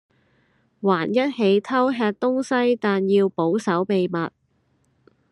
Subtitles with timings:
[0.81, 4.31] 還一起偷吃東西但要保守秘密